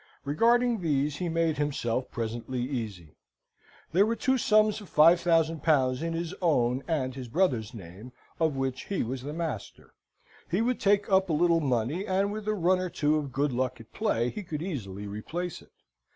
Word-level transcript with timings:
Regarding 0.25 0.81
these 0.81 1.17
he 1.17 1.29
made 1.29 1.59
himself 1.59 2.09
presently 2.09 2.59
easy. 2.63 3.17
There 3.91 4.03
were 4.03 4.15
the 4.15 4.21
two 4.21 4.37
sums 4.39 4.81
of 4.81 4.89
5000 4.89 5.61
pounds 5.61 6.01
in 6.01 6.13
his 6.13 6.33
own 6.41 6.81
and 6.87 7.13
his 7.13 7.27
brother's 7.27 7.75
name, 7.75 8.11
of 8.39 8.55
which 8.55 8.85
he 8.85 9.03
was 9.03 9.21
the 9.21 9.31
master. 9.31 9.93
He 10.49 10.59
would 10.59 10.79
take 10.79 11.07
up 11.11 11.29
a 11.29 11.33
little 11.33 11.61
money, 11.61 12.07
and 12.07 12.31
with 12.31 12.47
a 12.47 12.55
run 12.55 12.79
or 12.79 12.89
two 12.89 13.15
of 13.17 13.31
good 13.31 13.51
luck 13.53 13.79
at 13.79 13.93
play 13.93 14.31
he 14.31 14.41
could 14.41 14.63
easily 14.63 15.05
replace 15.05 15.61
it. 15.61 15.69